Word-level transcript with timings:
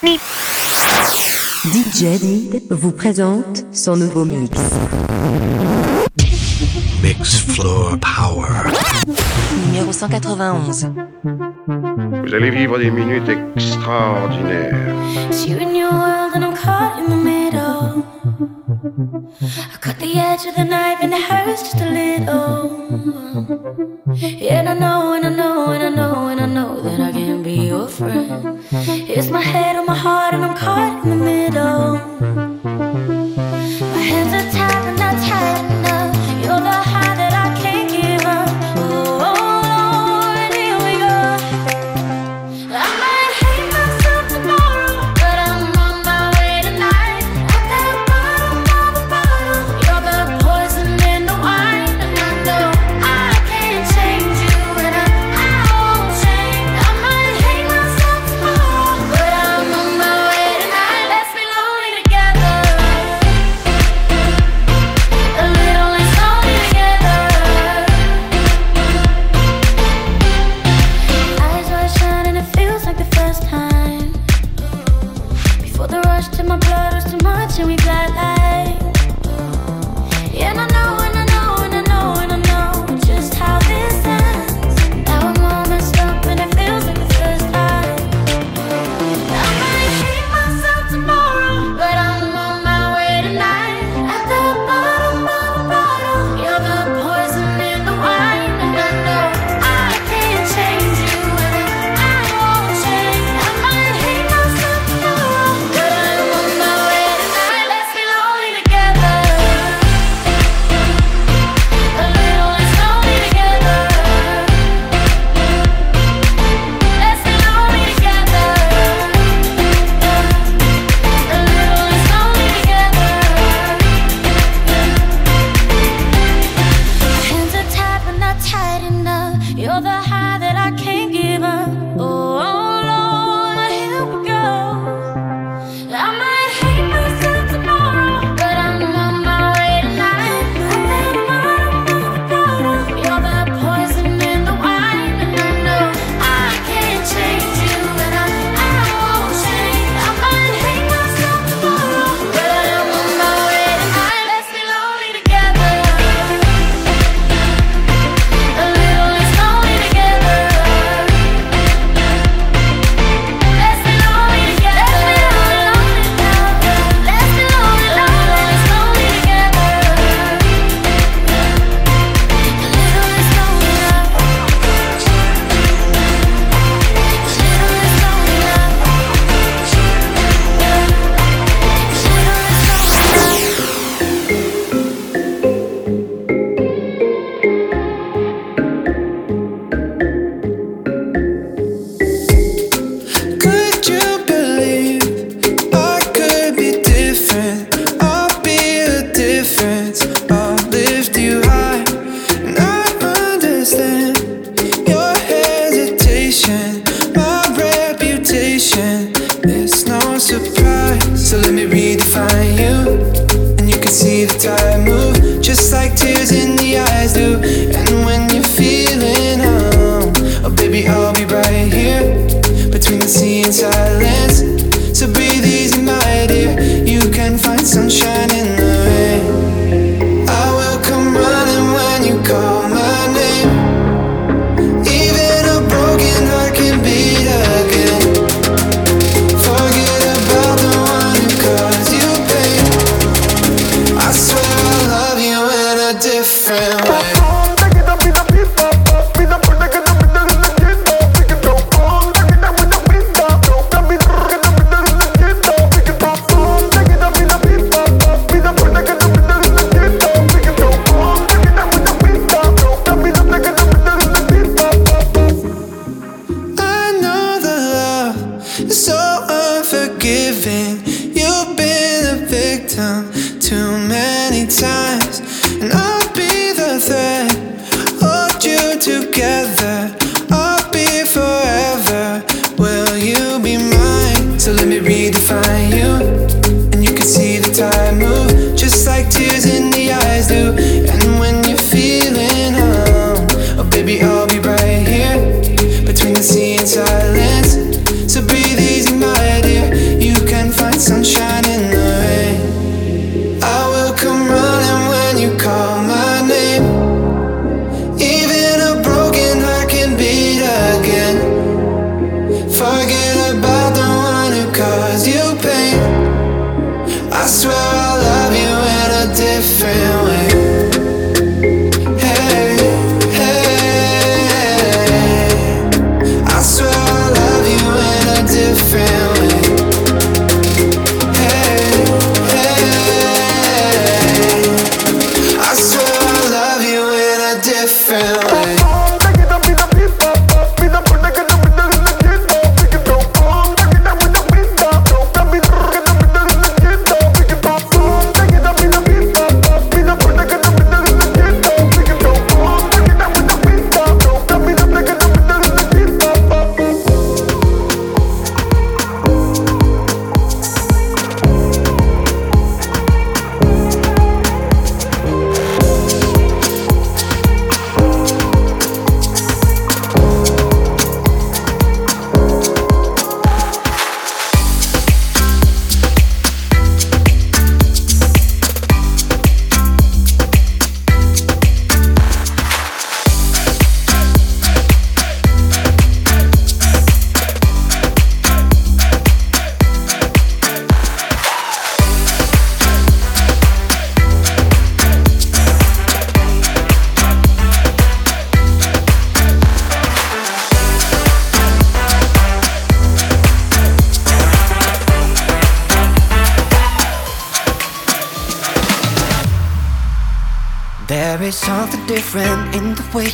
DJ 0.00 0.14
vous 2.70 2.92
présente 2.92 3.64
son 3.72 3.96
nouveau 3.96 4.24
mix. 4.24 4.56
Mix 7.02 7.40
Floor 7.40 7.98
Power. 8.00 8.70
Numéro 9.66 9.92
191. 9.92 10.92
Vous 11.24 12.34
allez 12.34 12.50
vivre 12.50 12.78
des 12.78 12.90
minutes 12.90 13.28
extraordinaires. 13.28 14.94
I'm 16.48 16.54
caught 16.54 16.98
in 16.98 17.10
the 17.10 17.16
middle. 17.16 18.04
I 19.42 19.76
cut 19.80 19.98
the 19.98 20.16
edge 20.16 20.46
of 20.46 20.54
the 20.54 20.64
knife 20.64 21.02
and 21.02 21.12
it 21.12 21.20
hurts 21.20 21.62
just 21.62 21.80
a 21.80 21.90
little. 21.90 22.70
And 24.48 24.68
I 24.68 24.74
know, 24.74 25.14
and 25.14 25.26
I 25.26 25.30
know, 25.30 25.72
and 26.28 26.37
over. 27.88 28.58
It's 28.70 29.30
my 29.30 29.40
head 29.40 29.76
on 29.76 29.86
my 29.86 29.94
heart, 29.94 30.34
and 30.34 30.44
I'm 30.44 30.56
caught 30.56 31.04
in 31.04 31.10
the 31.10 31.16
middle. 31.16 32.47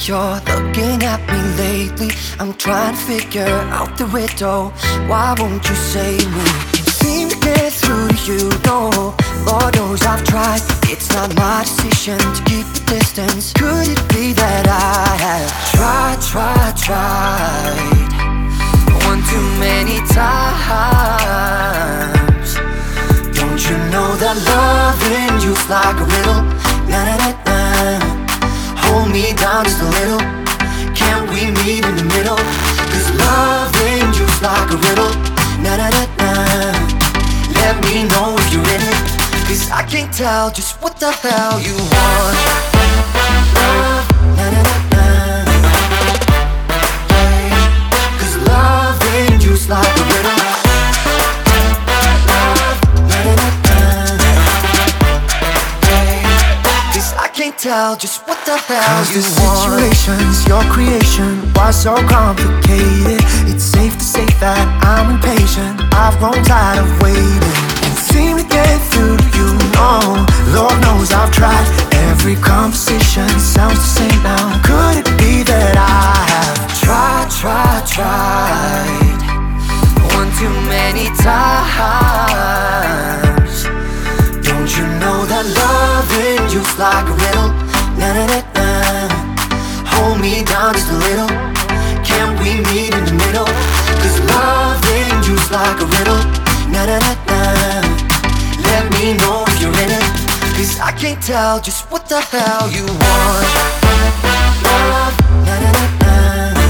You're 0.08 0.40
looking 0.46 1.02
at 1.02 1.20
me 1.30 1.40
lately. 1.56 2.10
I'm 2.38 2.52
trying 2.54 2.94
to 2.94 3.00
figure 3.00 3.56
out 3.72 3.96
the 3.96 4.06
riddle. 4.06 4.70
Why 5.08 5.34
won't 5.38 5.66
you 5.68 5.74
say 5.74 6.18
me? 6.18 6.73
Can't 40.44 40.56
just 40.56 40.82
what 40.82 41.00
the 41.00 41.11
hell 41.11 41.58
you 41.58 41.73
want. 41.73 42.37
Love. 43.56 44.05
Cause 48.19 48.37
loving 48.46 49.41
you's 49.41 49.69
like 49.70 49.87
a 49.87 50.05
riddle. 50.05 50.37
Love, 52.29 52.79
can't 57.29 57.58
tell 57.58 57.96
just 57.96 58.26
what 58.29 58.38
the 58.44 58.58
hell 58.58 58.99
Cause 58.99 59.17
you 59.17 59.23
the 59.23 59.29
situations, 59.29 60.46
your 60.46 60.62
creation 60.64 61.52
was 61.55 61.82
so 61.82 61.94
complicated. 62.06 63.25
It's 63.49 63.64
safe 63.64 63.96
to 63.96 64.05
say 64.05 64.26
that 64.41 64.67
I'm 64.85 65.14
impatient. 65.17 65.81
I've 65.94 66.19
grown 66.19 66.44
tired 66.44 66.85
of 66.85 67.00
waiting. 67.00 67.55
Seem 67.96 68.37
to 68.37 68.44
get 68.44 68.79
through 68.93 69.23
to. 69.84 70.25
Lord 70.56 70.81
knows 70.82 71.12
I've 71.12 71.31
tried. 71.31 71.66
Every 72.10 72.36
conversation 72.36 73.28
sounds 73.38 73.78
the 73.78 73.90
same 74.00 74.22
now. 74.22 74.62
Could 74.62 74.96
it 75.02 75.08
be 75.19 75.42
that 75.44 75.76
I 75.76 76.25
have 76.32 76.58
Try, 76.81 77.26
try, 77.40 77.82
tried 77.88 79.20
One 80.16 80.31
too 80.40 80.52
many 80.69 81.06
times 81.20 81.64
Don't 84.44 84.70
you 84.76 84.84
know 85.00 85.25
that 85.32 85.44
loving 85.60 86.42
you's 86.52 86.72
like 86.78 87.08
a 87.08 87.16
riddle 87.25 87.50
Na 87.96 88.12
na 88.16 88.25
na 88.32 88.40
na 88.56 88.69
Hold 89.92 90.20
me 90.20 90.44
down 90.44 90.75
just 90.75 90.92
a 90.92 90.96
little 91.08 91.32
Can 92.04 92.36
we 92.40 92.60
meet 92.72 92.92
in 92.92 93.04
the 93.04 93.16
middle? 93.16 93.48
Cause 94.00 94.19
loving 94.28 95.25
you's 95.25 95.48
like 95.50 95.81
a 95.81 95.86
riddle 95.88 96.22
Na 96.69 96.84
na 96.84 96.98
na 97.00 97.12
na 97.28 97.38
Let 98.60 98.84
me 98.93 99.17
know 99.17 99.44
Cause 100.64 100.80
I 100.80 100.92
can't 100.92 101.22
tell 101.22 101.60
just 101.60 101.90
what 101.90 102.08
the 102.08 102.22
hell 102.22 102.70
you 102.70 102.86
want 102.86 103.48
Love, 104.64 105.16
na 105.44 105.54
na 105.60 105.70
na 105.76 105.84
na 106.00 106.64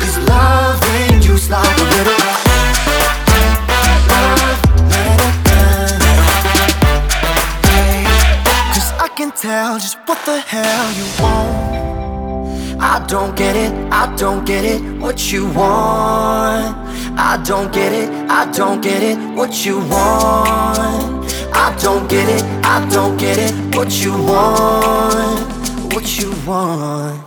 Cause 0.00 0.16
loving 0.32 1.20
you's 1.20 1.50
like 1.50 1.76
a 1.76 1.84
riddle. 1.92 2.16
Love, 4.08 4.64
can 9.14 9.30
tell 9.32 9.78
just 9.78 9.98
what 10.06 10.18
the 10.24 10.40
hell 10.40 10.92
you 10.98 11.04
want. 11.22 12.80
I 12.80 13.04
don't 13.06 13.36
get 13.36 13.56
it, 13.56 13.72
I 13.92 14.14
don't 14.16 14.46
get 14.46 14.64
it, 14.64 14.80
what 14.98 15.30
you 15.30 15.44
want. 15.48 16.76
I 17.18 17.42
don't 17.44 17.70
get 17.74 17.92
it, 17.92 18.08
I 18.30 18.50
don't 18.52 18.80
get 18.80 19.02
it, 19.02 19.18
what 19.36 19.66
you 19.66 19.80
want. 19.80 21.15
I 21.58 21.74
don't 21.80 22.06
get 22.08 22.28
it, 22.28 22.44
I 22.64 22.86
don't 22.90 23.16
get 23.16 23.38
it, 23.38 23.54
what 23.74 23.90
you 24.04 24.12
want. 24.12 25.40
What 25.94 26.18
you 26.18 26.30
want. 26.46 27.22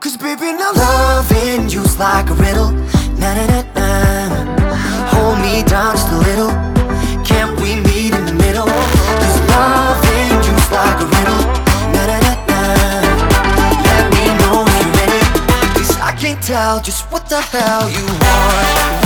Cause 0.00 0.16
baby, 0.16 0.52
now 0.52 0.72
loving 0.72 1.68
you's 1.68 1.98
like 1.98 2.30
a 2.30 2.34
riddle. 2.34 2.72
Na 3.20 3.34
na 3.34 3.44
na 3.46 3.60
na. 3.76 4.74
Hold 5.12 5.38
me 5.40 5.62
down 5.64 5.94
just 5.94 6.08
a 6.12 6.16
little. 6.16 6.50
Can't 7.24 7.60
we 7.60 7.76
meet 7.88 8.14
in 8.14 8.24
the 8.24 8.32
middle? 8.32 8.64
Cause 9.20 9.38
loving 9.52 10.32
you's 10.48 10.68
like 10.72 10.98
a 11.04 11.06
riddle. 11.16 11.42
Na 11.92 12.02
na 12.10 12.18
na 12.24 12.34
na. 12.48 12.60
Let 13.84 14.04
me 14.16 14.24
know 14.40 14.64
if 14.64 14.86
you're 14.96 15.12
in. 15.20 15.28
Cause 15.76 15.92
I 16.00 16.16
can't 16.18 16.42
tell 16.42 16.80
just 16.80 17.04
what 17.12 17.28
the 17.28 17.40
hell 17.42 17.90
you 17.90 18.06
want. 18.24 18.97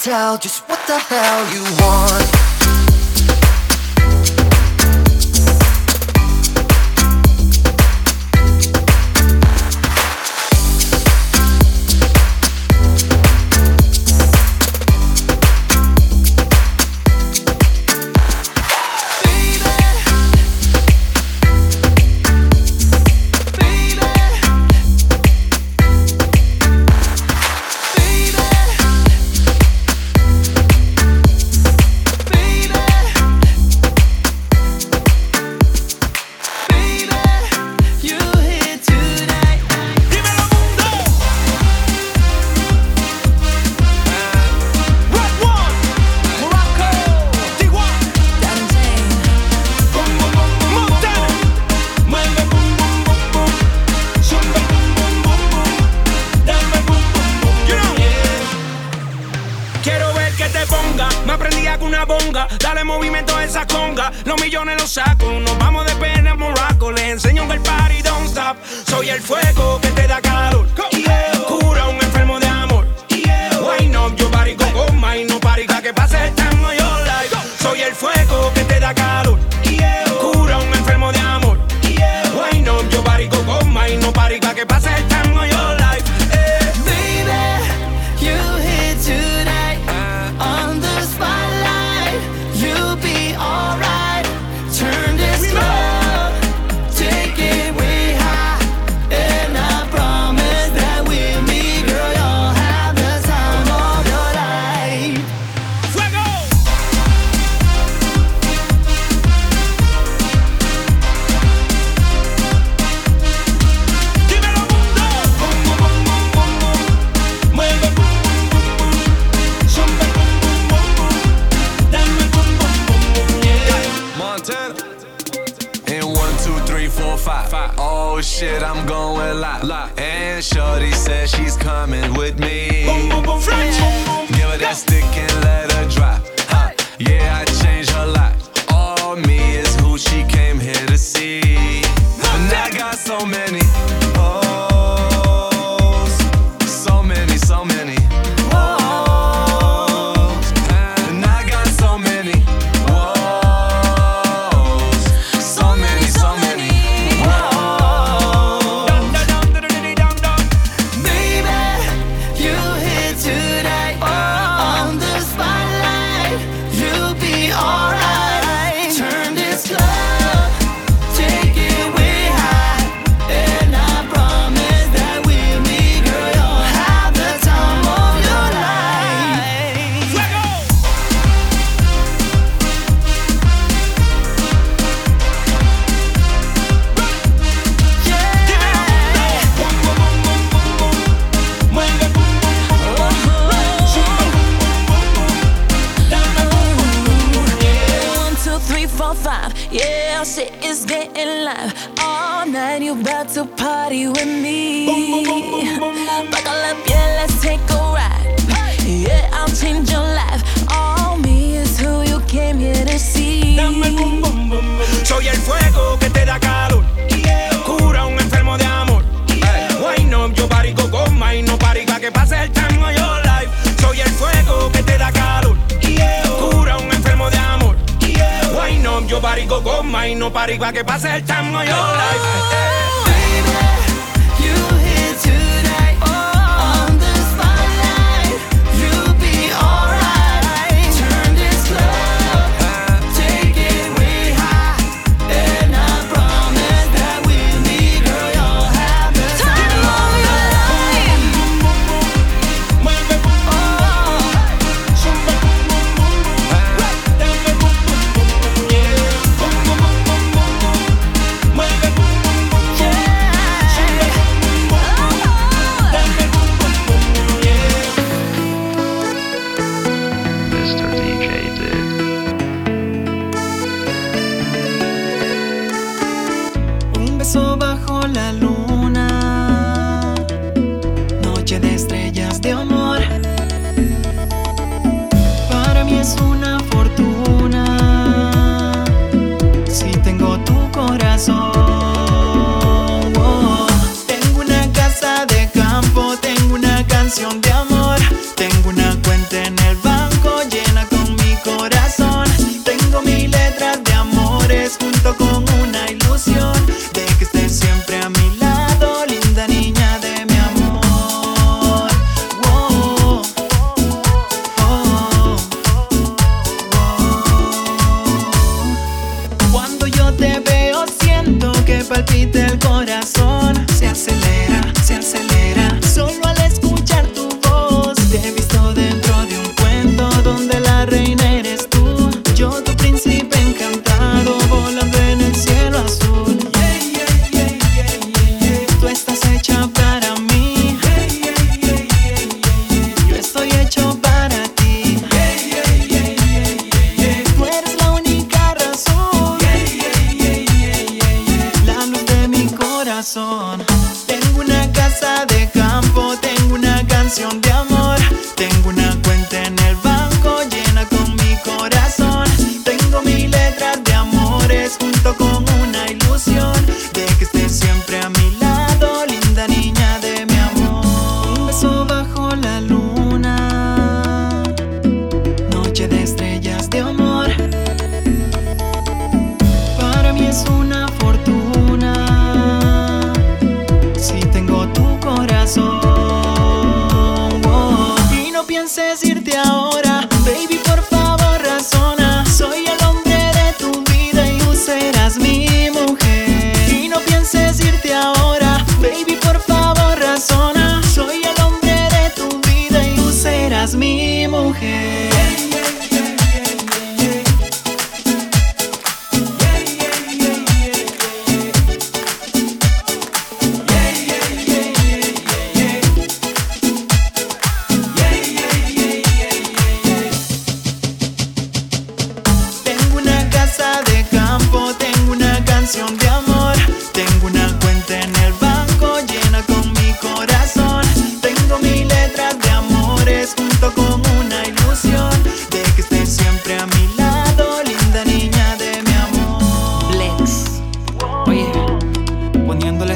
Tell 0.00 0.38
just 0.38 0.66
what 0.66 0.78
the 0.86 0.98
hell 0.98 1.54
you 1.54 1.62
want. 1.78 2.39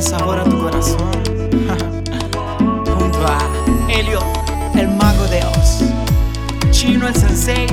sabor 0.05 0.39
a 0.39 0.45
tu 0.45 0.59
corazón. 0.61 0.99
Junto 2.85 3.27
a 3.27 3.39
Helio, 3.89 4.21
el 4.75 4.89
mago 4.89 5.25
de 5.29 5.43
Oz, 5.45 5.81
Chino 6.71 7.09
el 7.09 7.15
Sensei, 7.15 7.67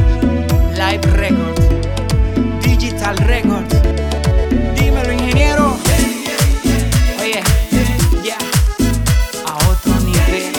Live 0.74 1.06
Record, 1.12 1.60
Digital 2.64 3.18
Record. 3.18 3.66
Dímelo, 4.76 5.12
ingeniero. 5.12 5.78
Oye, 7.20 7.44
ya, 8.24 8.38
a 9.46 9.56
otro 9.70 9.94
nivel. 10.06 10.54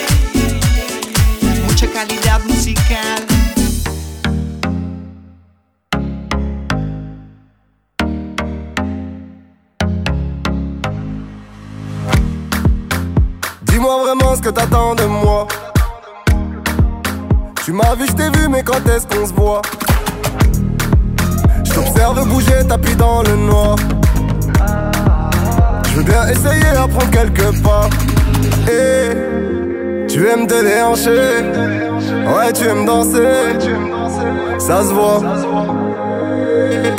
Mucha 1.67 1.87
calidad 1.91 2.41
musical. 2.45 3.22
Que 14.43 14.49
t'attends 14.51 14.95
de 14.97 15.05
moi. 15.05 15.47
Tu 17.65 17.73
m'as 17.73 17.95
vu, 17.95 18.07
je 18.09 18.13
t'ai 18.13 18.29
vu, 18.37 18.49
mais 18.49 18.63
quand 18.65 18.85
est-ce 18.89 19.07
qu'on 19.07 19.25
se 19.25 19.33
voit? 19.33 19.63
Je 21.65 21.73
t'observe 21.73 22.27
bouger, 22.27 22.67
tapis 22.69 22.97
dans 22.97 23.23
le 23.23 23.37
noir. 23.37 23.77
Je 25.89 25.97
veux 25.97 26.03
bien 26.03 26.27
essayer 26.27 26.77
à 26.77 26.89
prendre 26.89 27.11
quelques 27.11 27.63
pas. 27.63 27.89
Et 28.69 30.09
tu 30.09 30.27
aimes 30.27 30.49
te 30.49 30.61
déhancher. 30.61 31.45
Ouais, 32.27 32.53
tu 32.53 32.65
aimes 32.67 32.85
danser. 32.85 33.59
Ça 34.59 34.83
se 34.83 34.93
voit. 34.93 35.23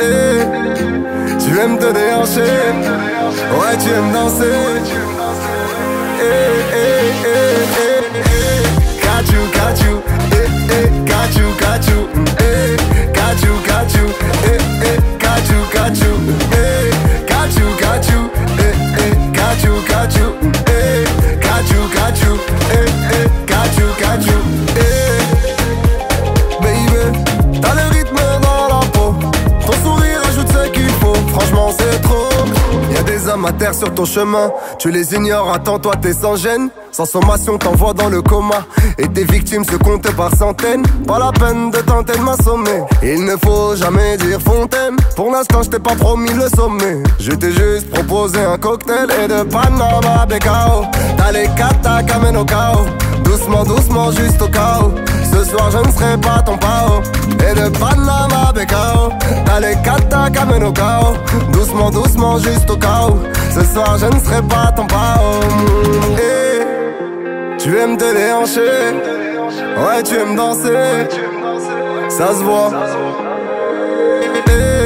Et 0.00 0.40
tu 1.44 1.58
aimes 1.58 1.78
te 1.78 1.92
déhancher. 1.92 2.54
Ouais, 3.58 3.76
tu 3.78 3.90
aimes 3.90 4.12
danser. 4.12 4.44
Eh, 6.20 6.22
eh, 6.22 6.24
eh, 6.24 6.24
eh, 6.24 6.50
eh. 6.50 6.53
Got 9.24 9.32
you, 9.32 9.52
got 9.54 9.80
you, 9.80 10.02
eh, 10.36 10.48
eh, 10.70 11.04
got 11.06 11.34
you, 11.34 11.54
got 11.58 11.86
you, 11.88 12.08
eh, 12.44 12.76
got 13.14 13.42
you, 13.42 13.66
got 13.66 13.94
you, 13.94 14.06
eh, 14.44 14.58
eh, 14.84 15.18
got 15.18 15.48
you, 15.48 15.64
got 15.72 15.96
you, 15.96 16.12
eh, 16.52 17.24
got 17.26 17.56
you, 17.56 17.80
got 17.80 18.06
you, 18.06 18.30
eh, 18.58 19.00
eh, 19.00 19.32
got 19.32 19.64
you, 19.64 19.88
got 19.88 20.14
you, 20.14 20.53
terre 33.52 33.74
sur 33.74 33.92
ton 33.94 34.04
chemin, 34.04 34.50
tu 34.78 34.90
les 34.90 35.14
ignores, 35.14 35.52
attends 35.52 35.78
toi 35.78 35.94
t'es 36.00 36.12
sans 36.12 36.36
gêne. 36.36 36.70
Sans 36.94 37.06
sommation 37.06 37.58
t'envoie 37.58 37.92
dans 37.92 38.08
le 38.08 38.22
coma. 38.22 38.66
Et 38.98 39.08
tes 39.08 39.24
victimes 39.24 39.64
se 39.64 39.74
comptent 39.74 40.14
par 40.14 40.32
centaines. 40.36 40.84
Pas 41.08 41.18
la 41.18 41.32
peine 41.32 41.72
de 41.72 41.78
tenter 41.78 42.16
de 42.16 42.22
m'assommer. 42.22 42.84
Il 43.02 43.24
ne 43.24 43.36
faut 43.36 43.74
jamais 43.74 44.16
dire 44.16 44.40
fontaine. 44.40 44.94
Pour 45.16 45.32
l'instant 45.32 45.64
je 45.64 45.70
t'ai 45.70 45.80
pas 45.80 45.96
promis 45.96 46.32
le 46.32 46.48
sommet. 46.54 47.02
Je 47.18 47.32
t'ai 47.32 47.50
juste 47.50 47.90
proposé 47.90 48.38
un 48.38 48.58
cocktail 48.58 49.08
Et 49.24 49.26
de 49.26 49.42
Panama 49.42 50.24
Becao 50.28 50.84
T'as 51.16 51.32
les 51.32 51.48
kata 51.56 52.02
au 52.38 52.44
chaos 52.44 52.86
Doucement 53.24 53.64
doucement 53.64 54.10
juste 54.12 54.40
au 54.42 54.48
chaos 54.48 54.94
Ce 55.32 55.44
soir 55.44 55.70
je 55.70 55.78
ne 55.78 55.92
serai 55.92 56.16
pas 56.18 56.42
ton 56.42 56.56
pao 56.56 57.02
Et 57.40 57.54
de 57.54 57.68
Panama 57.78 58.52
Becao 58.54 59.12
T'as 59.44 59.60
les 59.60 59.76
kata 59.82 60.28
au 60.66 60.72
chaos 60.72 61.16
Doucement 61.52 61.90
doucement 61.90 62.38
juste 62.38 62.70
au 62.70 62.76
chaos 62.76 63.18
Ce 63.54 63.64
soir 63.64 63.96
je 63.98 64.06
ne 64.06 64.20
serai 64.20 64.42
pas 64.42 64.72
ton 64.76 64.86
pao 64.86 65.40
Et 66.18 66.44
tu 67.64 67.78
aimes 67.78 67.96
te 67.96 68.04
déhancher, 68.14 68.60
ouais 68.60 70.02
tu 70.02 70.16
aimes 70.16 70.36
danser, 70.36 71.08
ça 72.10 72.28
se 72.34 72.42
voit. 72.42 72.70
Eh, 74.46 74.84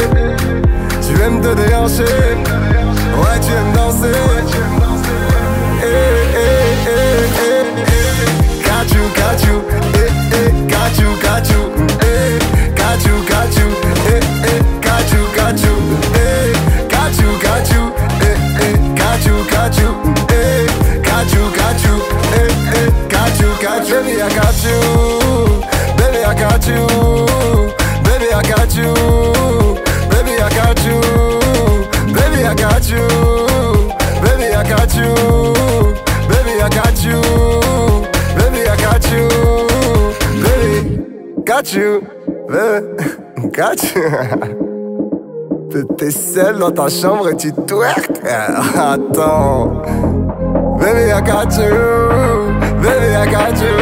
tu 1.02 1.20
aimes 1.20 1.40
te 1.40 1.54
déhancher, 1.54 2.04
ouais 2.04 3.40
tu 3.40 3.52
aimes 3.52 3.72
danser. 3.74 4.12
Eh, 5.82 5.86
eh, 5.86 5.86
eh, 5.86 6.36
eh, 6.36 6.52
eh. 6.52 6.57
Got 9.38 9.46
you, 9.46 9.60
eh, 9.70 10.32
eh, 10.32 10.66
got 10.66 10.98
you, 10.98 11.22
got 11.22 11.48
you, 11.48 11.72
eh, 12.00 12.07
got 41.68 41.74
you, 41.74 42.00
baby 42.48 43.50
got 43.52 43.82
you. 43.94 44.02
T'es- 45.98 46.10
seul 46.10 46.58
dans 46.58 46.70
ta 46.70 46.88
chambre 46.88 47.28
et 47.28 47.36
tu 47.36 47.52
twerk 47.52 48.08
Attends. 48.24 49.82
Baby 50.78 51.10
I 51.12 51.20
got 51.20 51.52
you. 51.58 51.74
Baby 52.80 53.14
I 53.14 53.26
got 53.30 53.60
you. 53.60 53.76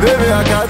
Baby 0.00 0.30
I 0.32 0.42
got 0.44 0.69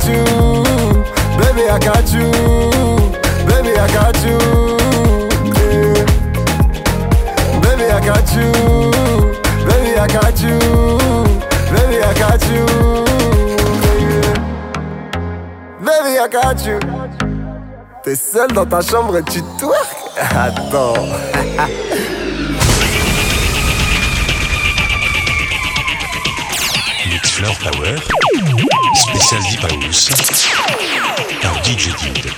got 0.00 0.08
you. 0.08 0.24
Baby, 1.38 1.68
I 1.68 1.78
got 1.78 2.12
you. 2.12 2.30
Baby, 3.46 3.72
I 3.78 3.86
got 3.92 4.16
you. 4.24 4.38
Yeah. 5.60 6.04
Baby, 7.60 7.86
I 7.90 8.00
got 8.04 8.32
you. 8.34 8.50
Baby, 9.66 9.92
I. 9.98 10.06
Baby, 11.70 11.98
I. 12.02 12.14
Baby, 15.82 16.18
I. 16.18 16.78
T'es 18.02 18.16
seul 18.16 18.52
dans 18.52 18.66
ta 18.66 18.80
chambre 18.80 19.18
et 19.18 19.22
tu 19.22 19.42
twerk 19.58 19.96
Attends. 20.34 20.94
Power, 27.60 27.96
spécial 28.94 29.42
Deep 29.42 29.64
House, 29.64 30.10
par 31.42 31.62
DJ 31.62 31.94
Did. 31.96 32.30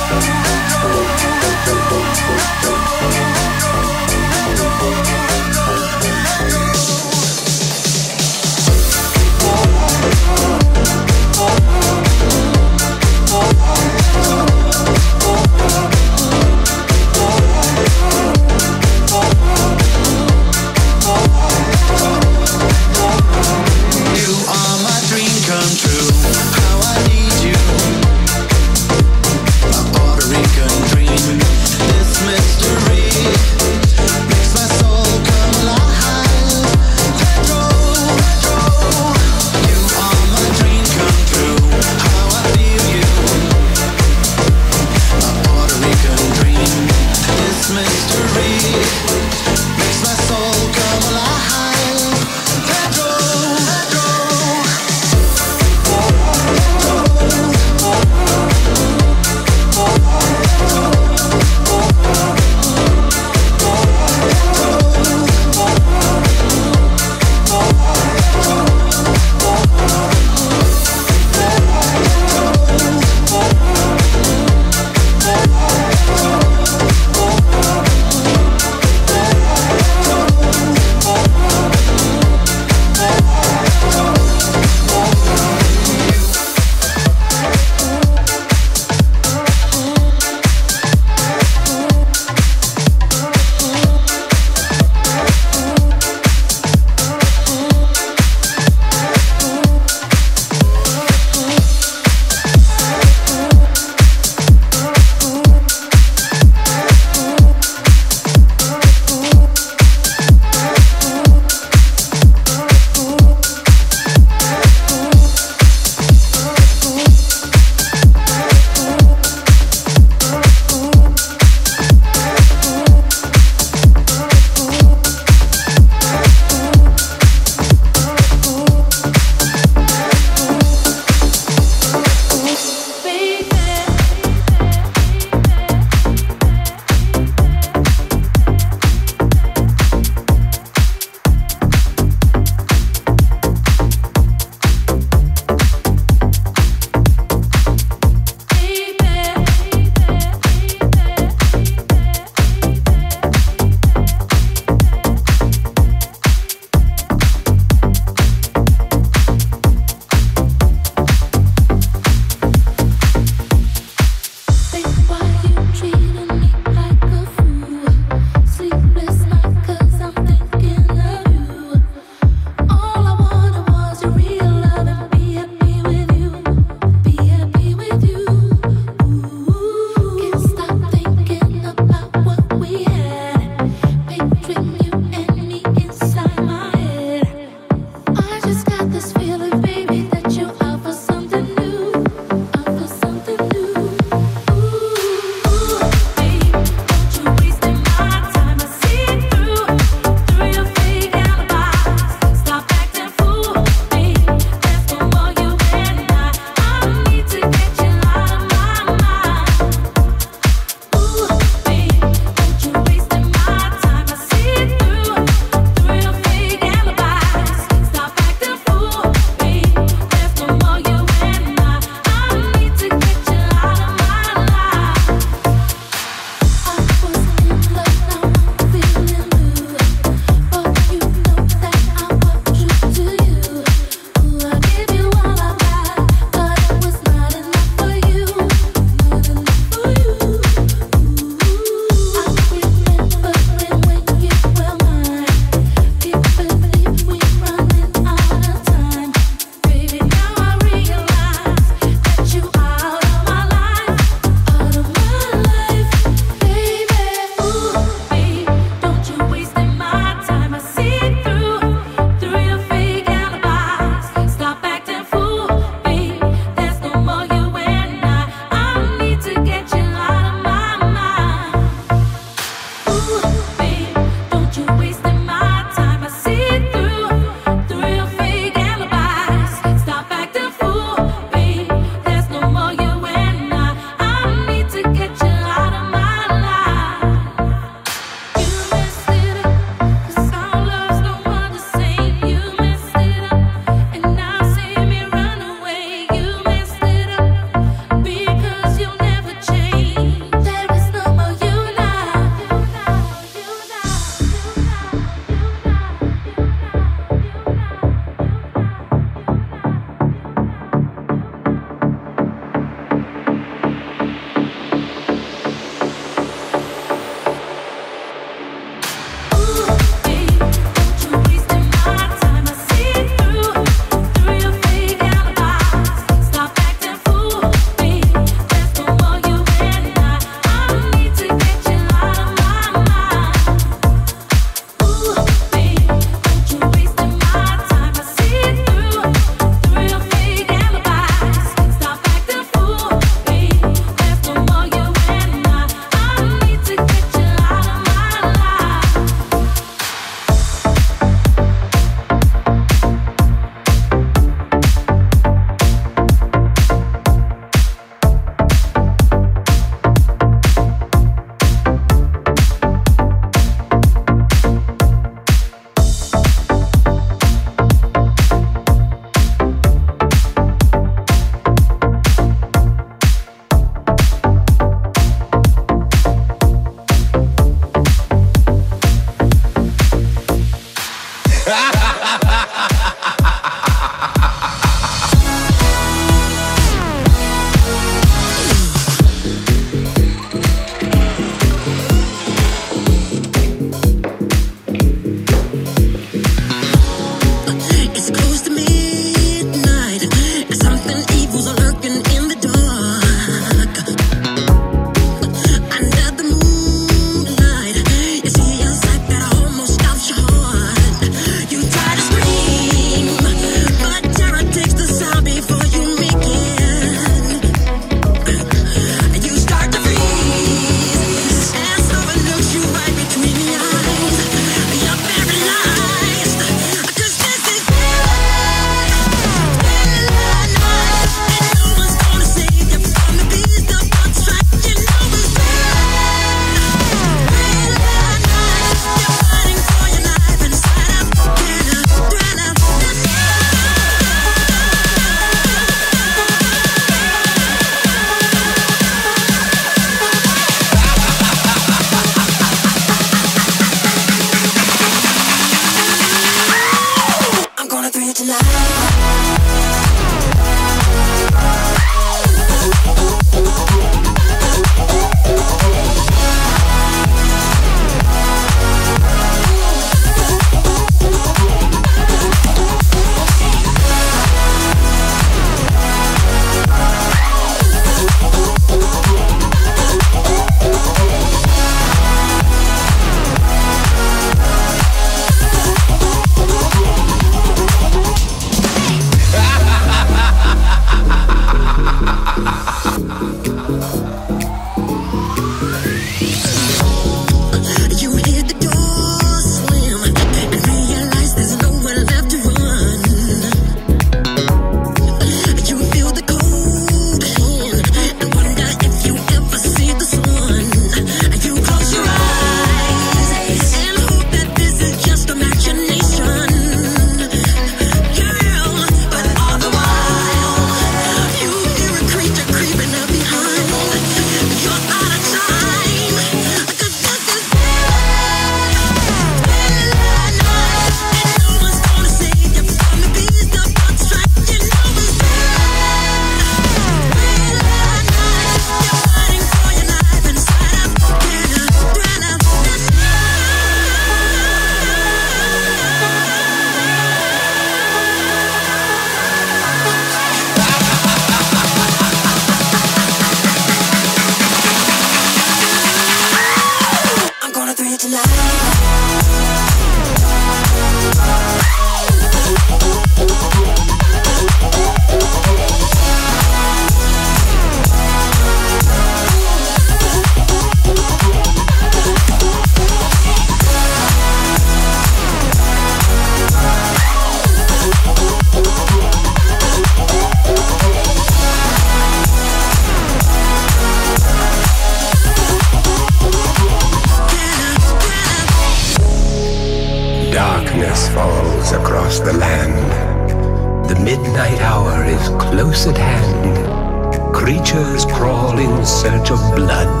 creatures 597.74 598.04
crawl 598.06 598.56
in 598.58 598.84
search 598.84 599.30
of 599.30 599.38
blood 599.56 600.00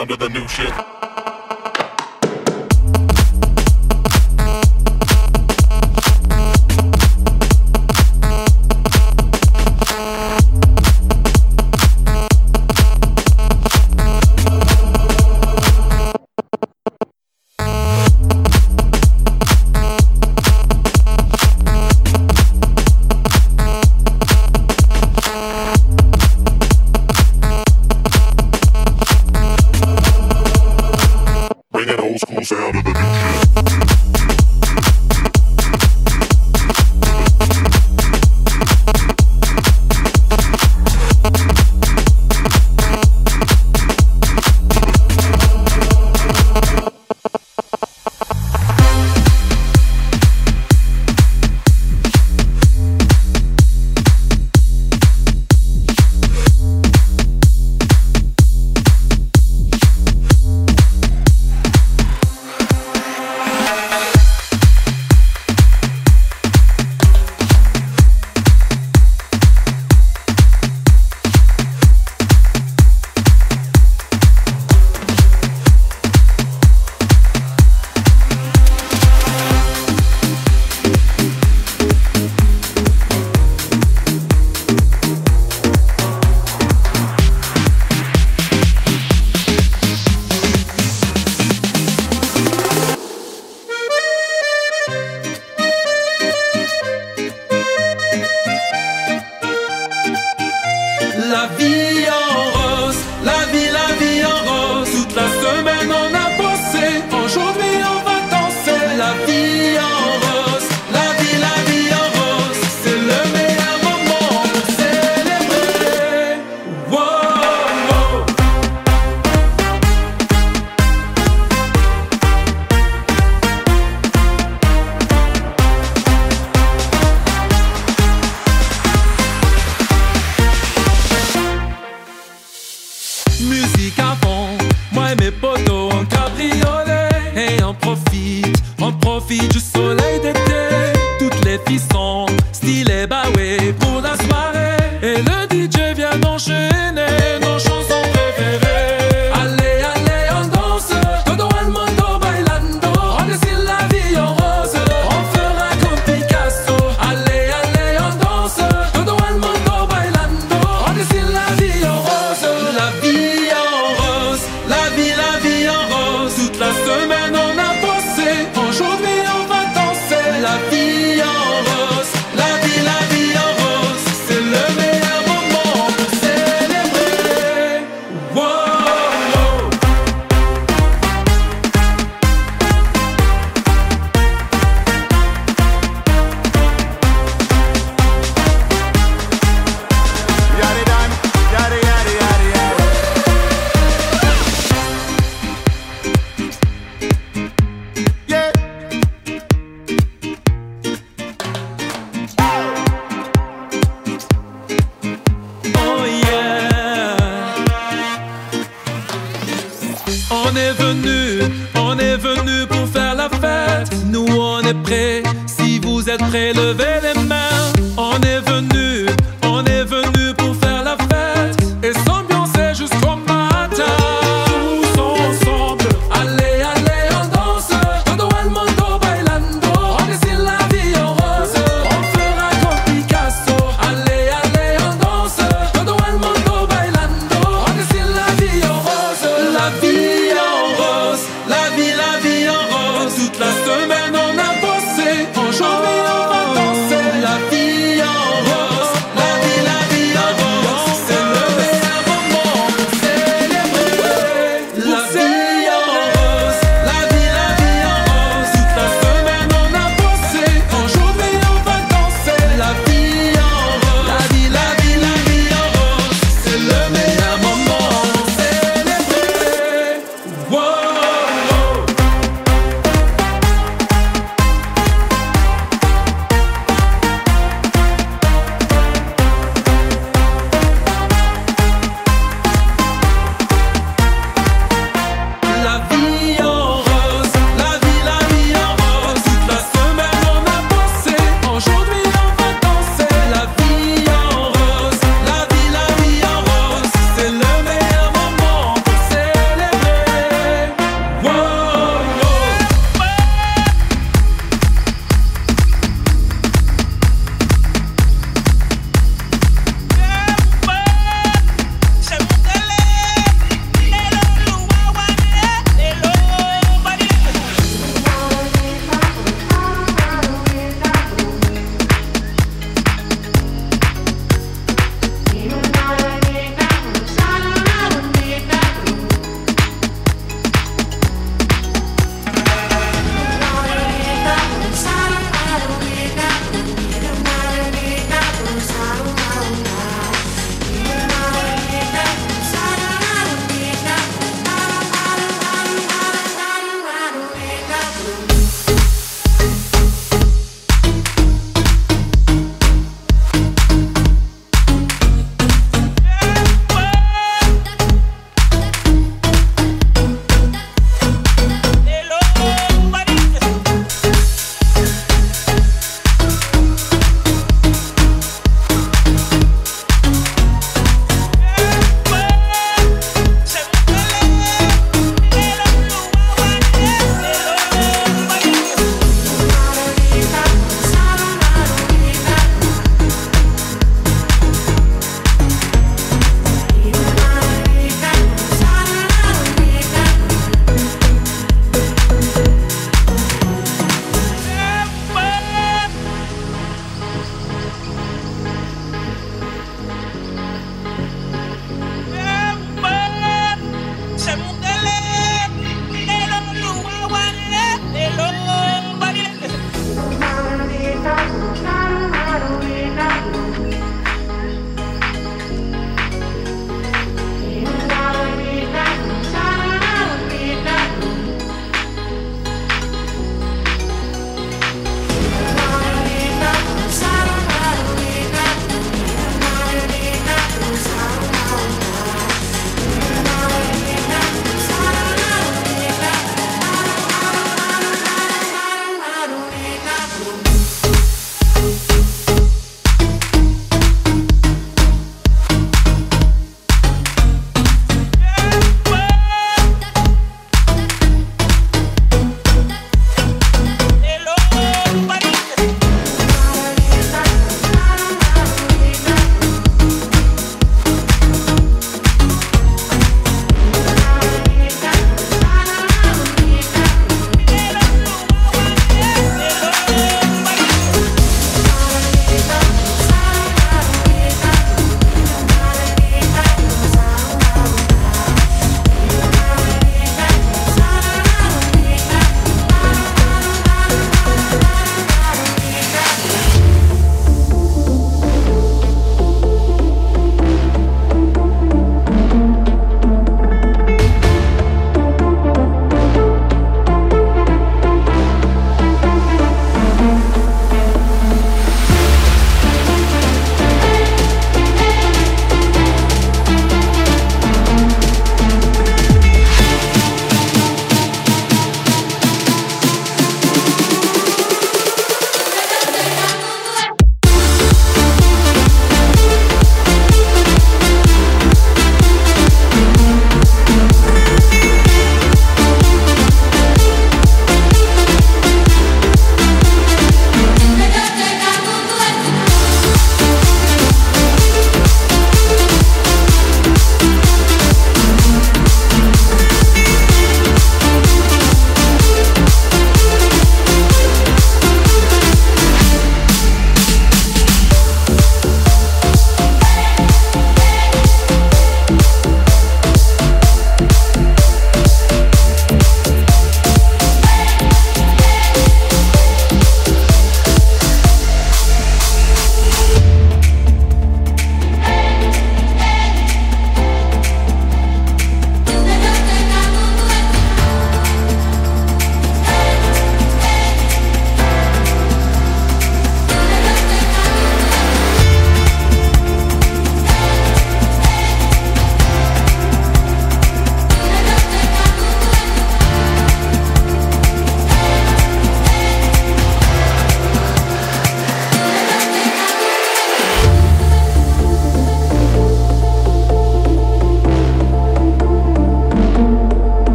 down 0.00 0.08
to 0.08 0.16
the 0.16 0.28
new 0.30 0.48
shit. 0.48 0.79
sound 32.50 32.74
of 32.74 32.89